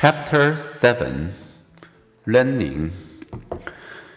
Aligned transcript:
Chapter 0.00 0.56
7 0.56 1.34
Learning 2.24 2.90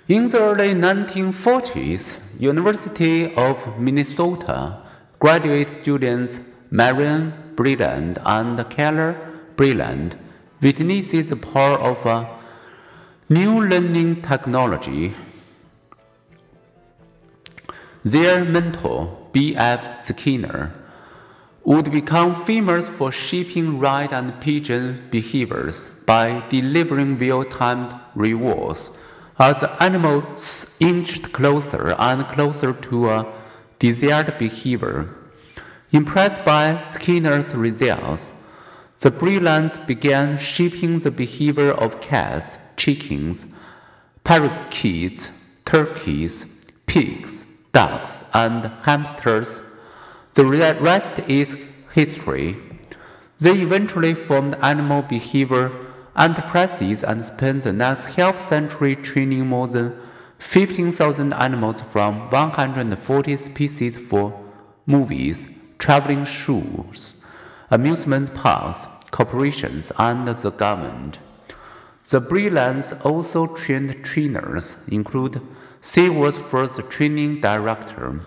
In 0.07 0.27
the 0.29 0.39
early 0.39 0.73
1940s, 0.73 2.15
University 2.39 3.35
of 3.35 3.77
Minnesota 3.77 4.81
graduate 5.19 5.67
students 5.67 6.39
Marion 6.71 7.33
Breland 7.55 8.21
and 8.25 8.57
Keller 8.69 9.17
Breland 9.57 10.13
witnesses 10.61 11.27
the 11.31 11.35
power 11.35 11.77
of 11.77 12.05
a 12.05 12.29
new 13.27 13.59
learning 13.59 14.21
technology. 14.21 15.13
Their 18.05 18.45
mentor, 18.45 19.17
B.F. 19.33 19.97
Skinner, 19.97 20.71
would 21.63 21.91
become 21.91 22.35
famous 22.35 22.87
for 22.87 23.11
shaping 23.11 23.79
rat 23.79 24.11
and 24.11 24.39
pigeon 24.41 25.07
behaviors 25.09 25.89
by 26.05 26.43
delivering 26.49 27.17
well-timed 27.17 27.93
rewards 28.15 28.91
as 29.39 29.63
animals 29.79 30.75
inched 30.79 31.31
closer 31.31 31.95
and 31.97 32.25
closer 32.27 32.73
to 32.73 33.09
a 33.09 33.33
desired 33.79 34.37
behavior. 34.37 35.09
Impressed 35.91 36.43
by 36.43 36.79
Skinner's 36.79 37.55
results, 37.55 38.33
the 38.99 39.11
Brelands 39.11 39.77
began 39.77 40.37
shaping 40.37 40.99
the 40.99 41.11
behavior 41.11 41.71
of 41.71 42.01
cats, 42.01 42.57
chickens, 42.77 43.45
parakeets, 44.23 45.59
turkeys, 45.65 46.65
pigs, 46.85 47.43
ducks, 47.71 48.23
and 48.33 48.65
hamsters 48.83 49.61
the 50.33 50.45
rest 50.45 51.19
is 51.29 51.55
history. 51.93 52.57
They 53.37 53.61
eventually 53.61 54.13
formed 54.15 54.55
animal 54.61 55.03
behavior 55.03 55.71
enterprises 56.17 57.03
and 57.03 57.23
spent 57.23 57.63
the 57.63 57.73
next 57.73 58.15
half 58.15 58.39
century 58.39 58.95
training 58.95 59.47
more 59.47 59.67
than 59.67 59.99
15,000 60.39 61.33
animals 61.33 61.81
from 61.81 62.29
140 62.29 63.37
species 63.37 63.97
for 63.97 64.39
movies, 64.85 65.47
traveling 65.77 66.25
shows, 66.25 67.25
amusement 67.69 68.33
parks, 68.33 68.87
corporations, 69.11 69.91
and 69.99 70.27
the 70.27 70.49
government. 70.51 71.19
The 72.09 72.19
Brelands 72.19 72.91
also 73.03 73.47
trained 73.47 74.03
trainers, 74.03 74.75
include 74.87 75.41
SeaWorld's 75.81 76.37
first 76.37 76.79
training 76.89 77.41
director, 77.41 78.21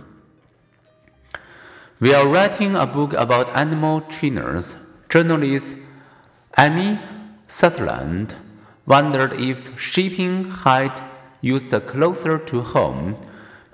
while 1.98 2.26
writing 2.26 2.76
a 2.76 2.86
book 2.86 3.14
about 3.14 3.48
animal 3.56 4.02
trainers, 4.02 4.76
journalist 5.08 5.74
Amy 6.58 6.98
Sutherland 7.48 8.34
wondered 8.84 9.32
if 9.40 9.80
shaping 9.80 10.50
had 10.50 11.02
used 11.40 11.70
closer 11.86 12.38
to 12.38 12.60
home, 12.60 13.16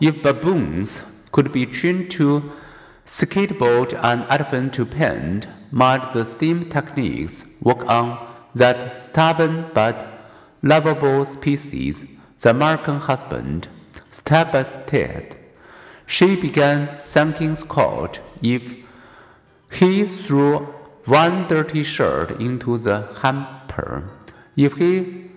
if 0.00 0.22
baboons 0.22 1.26
could 1.32 1.50
be 1.50 1.66
trained 1.66 2.12
to 2.12 2.52
skateboard 3.04 3.92
and 4.04 4.24
elephant 4.28 4.72
to 4.74 4.86
paint, 4.86 5.48
might 5.72 6.10
the 6.10 6.24
same 6.24 6.70
techniques 6.70 7.44
work 7.60 7.84
on 7.88 8.24
that 8.54 8.94
stubborn 8.94 9.66
but 9.74 10.28
lovable 10.62 11.24
species, 11.24 12.04
the 12.40 12.50
American 12.50 13.00
husband, 13.00 13.66
step 14.12 14.52
by 14.52 14.62
step 14.62 15.41
she 16.06 16.36
began 16.36 16.98
thanking 16.98 17.54
Scott 17.54 18.20
if 18.42 18.74
he 19.70 20.04
threw 20.06 20.74
one 21.04 21.48
dirty 21.48 21.82
shirt 21.82 22.40
into 22.40 22.78
the 22.78 23.08
hamper. 23.22 24.10
If 24.56 24.74
he 24.74 25.30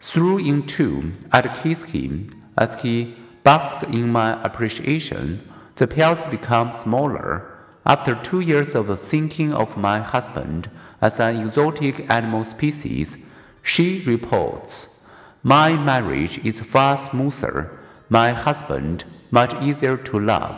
threw 0.00 0.38
in 0.38 0.66
two, 0.66 1.12
I'd 1.32 1.52
kiss 1.62 1.84
him. 1.84 2.28
As 2.56 2.80
he 2.82 3.16
basked 3.42 3.84
in 3.84 4.12
my 4.12 4.42
appreciation, 4.42 5.48
the 5.76 5.86
pills 5.86 6.22
became 6.30 6.72
smaller. 6.72 7.46
After 7.86 8.14
two 8.14 8.40
years 8.40 8.74
of 8.74 9.00
thinking 9.00 9.52
of 9.52 9.76
my 9.76 10.00
husband 10.00 10.70
as 11.00 11.18
an 11.18 11.40
exotic 11.40 12.10
animal 12.10 12.44
species, 12.44 13.16
she 13.62 14.02
reports, 14.04 15.04
My 15.42 15.72
marriage 15.72 16.38
is 16.44 16.60
far 16.60 16.98
smoother. 16.98 17.78
My 18.08 18.32
husband 18.32 19.04
much 19.30 19.54
easier 19.62 19.96
to 19.96 20.18
love. 20.18 20.56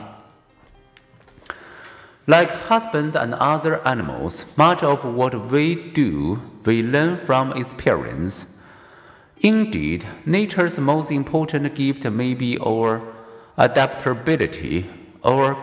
Like 2.26 2.50
husbands 2.50 3.16
and 3.16 3.34
other 3.34 3.86
animals, 3.86 4.46
much 4.56 4.82
of 4.82 5.04
what 5.04 5.50
we 5.50 5.74
do 5.74 6.40
we 6.64 6.82
learn 6.82 7.16
from 7.16 7.52
experience. 7.52 8.46
Indeed, 9.40 10.06
nature's 10.24 10.78
most 10.78 11.10
important 11.10 11.74
gift 11.74 12.04
may 12.04 12.34
be 12.34 12.58
our 12.58 13.02
adaptability, 13.56 14.88
our 15.24 15.56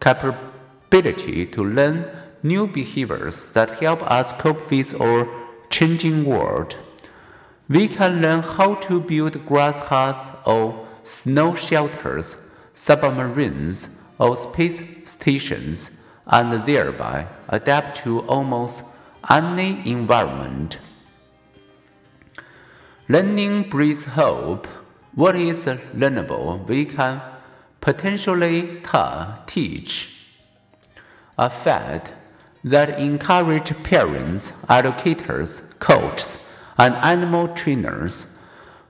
capability 0.00 1.46
to 1.46 1.64
learn 1.64 2.06
new 2.44 2.68
behaviors 2.68 3.50
that 3.52 3.80
help 3.80 4.02
us 4.02 4.32
cope 4.34 4.70
with 4.70 5.00
our 5.00 5.28
changing 5.70 6.24
world. 6.24 6.76
We 7.68 7.88
can 7.88 8.20
learn 8.20 8.42
how 8.42 8.74
to 8.86 9.00
build 9.00 9.44
grass 9.46 9.80
huts 9.80 10.30
or 10.46 10.86
snow 11.02 11.54
shelters 11.56 12.36
submarines 12.74 13.88
or 14.18 14.36
space 14.36 14.82
stations 15.04 15.90
and 16.26 16.52
thereby 16.66 17.26
adapt 17.48 17.98
to 17.98 18.20
almost 18.22 18.82
any 19.30 19.80
environment. 19.88 20.78
Learning 23.08 23.68
breeds 23.68 24.04
hope. 24.04 24.66
What 25.14 25.36
is 25.36 25.60
learnable 25.62 26.66
we 26.66 26.84
can 26.84 27.20
potentially 27.80 28.80
ta- 28.82 29.42
teach. 29.46 30.10
A 31.38 31.50
fact 31.50 32.12
that 32.64 32.98
encourage 32.98 33.70
parents, 33.82 34.52
educators, 34.68 35.62
coaches, 35.78 36.38
and 36.78 36.94
animal 36.96 37.48
trainers 37.48 38.26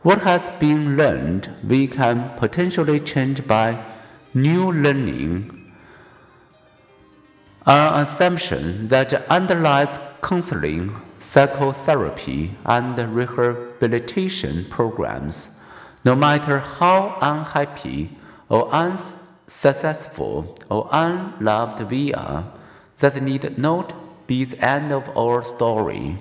what 0.05 0.21
has 0.21 0.51
been 0.61 0.97
learned 0.99 1.49
we 1.67 1.87
can 1.87 2.31
potentially 2.37 3.01
change 3.01 3.47
by 3.47 3.83
new 4.35 4.71
learning. 4.71 5.73
An 7.65 8.03
assumption 8.03 8.89
that 8.89 9.15
underlies 9.31 9.99
counseling, 10.21 10.95
psychotherapy, 11.21 12.51
and 12.67 12.99
rehabilitation 13.17 14.67
programs, 14.69 15.49
no 16.05 16.15
matter 16.15 16.59
how 16.59 17.17
unhappy 17.23 18.11
or 18.51 18.69
unsuccessful 18.75 20.55
or 20.69 20.87
unloved 20.93 21.91
we 21.91 22.13
are, 22.13 22.53
that 22.99 23.23
need 23.23 23.57
not 23.57 23.95
be 24.27 24.45
the 24.45 24.63
end 24.63 24.93
of 24.93 25.09
our 25.17 25.43
story. 25.43 26.19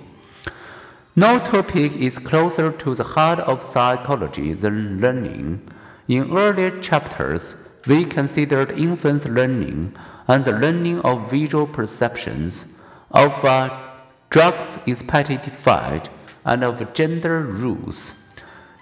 No 1.16 1.38
topic 1.38 1.94
is 1.94 2.18
closer 2.18 2.72
to 2.72 2.92
the 2.92 3.04
heart 3.04 3.38
of 3.38 3.62
psychology 3.62 4.52
than 4.52 5.00
learning. 5.00 5.62
In 6.08 6.36
earlier 6.36 6.80
chapters, 6.80 7.54
we 7.86 8.04
considered 8.04 8.72
infant 8.72 9.24
learning 9.24 9.94
and 10.26 10.44
the 10.44 10.50
learning 10.50 11.02
of 11.02 11.30
visual 11.30 11.68
perceptions, 11.68 12.64
of 13.12 13.32
drugs 14.28 14.76
expected 14.88 15.52
and 16.44 16.64
of 16.64 16.92
gender 16.94 17.42
rules. 17.42 18.14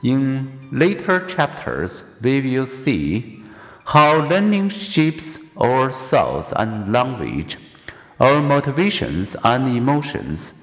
In 0.03 0.71
later 0.73 1.27
chapters, 1.27 2.03
we 2.23 2.41
will 2.41 2.67
see 2.67 3.43
how 3.85 4.27
learning 4.27 4.71
shapes 4.71 5.39
our 5.59 5.93
thoughts 5.93 6.51
and 6.57 6.91
language, 6.91 7.59
our 8.19 8.41
motivations 8.41 9.37
and 9.45 9.77
emotions, 9.77 10.55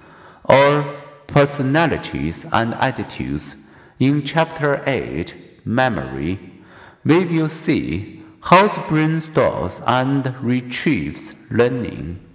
our 0.46 0.84
personalities 1.32 2.46
and 2.52 2.74
attitudes, 2.76 3.56
in 4.00 4.26
Chapter 4.26 4.84
8, 4.88 5.66
Memory, 5.66 6.40
we 7.04 7.26
will 7.26 7.50
see 7.50 8.24
how 8.42 8.68
the 8.68 8.82
brain 8.88 9.20
stores 9.20 9.82
and 9.86 10.34
retrieves 10.42 11.34
learning. 11.52 12.29